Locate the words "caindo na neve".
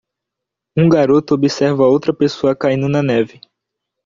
2.55-3.39